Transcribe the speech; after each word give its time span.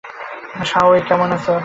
শাওহেই 0.65 1.03
কেমন 1.07 1.29
আছে? 1.37 1.53